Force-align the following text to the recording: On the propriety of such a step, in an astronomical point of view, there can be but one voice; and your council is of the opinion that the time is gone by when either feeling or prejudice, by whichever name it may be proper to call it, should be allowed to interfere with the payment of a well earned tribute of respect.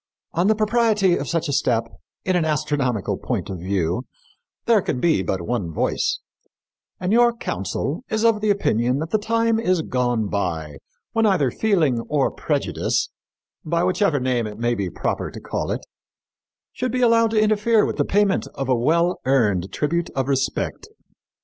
On 0.33 0.47
the 0.47 0.55
propriety 0.55 1.15
of 1.15 1.29
such 1.29 1.47
a 1.47 1.53
step, 1.53 1.83
in 2.25 2.35
an 2.35 2.43
astronomical 2.43 3.17
point 3.19 3.51
of 3.51 3.59
view, 3.59 4.07
there 4.65 4.81
can 4.81 4.99
be 4.99 5.21
but 5.21 5.43
one 5.43 5.71
voice; 5.71 6.21
and 6.99 7.13
your 7.13 7.31
council 7.31 8.03
is 8.09 8.25
of 8.25 8.41
the 8.41 8.49
opinion 8.49 8.97
that 8.97 9.11
the 9.11 9.19
time 9.19 9.59
is 9.59 9.83
gone 9.83 10.25
by 10.27 10.77
when 11.11 11.27
either 11.27 11.51
feeling 11.51 11.99
or 12.09 12.31
prejudice, 12.31 13.11
by 13.63 13.83
whichever 13.83 14.19
name 14.19 14.47
it 14.47 14.57
may 14.57 14.73
be 14.73 14.89
proper 14.89 15.29
to 15.29 15.39
call 15.39 15.69
it, 15.69 15.85
should 16.73 16.91
be 16.91 17.01
allowed 17.01 17.29
to 17.29 17.39
interfere 17.39 17.85
with 17.85 17.97
the 17.97 18.03
payment 18.03 18.47
of 18.55 18.67
a 18.67 18.75
well 18.75 19.19
earned 19.25 19.71
tribute 19.71 20.09
of 20.15 20.27
respect. 20.27 20.87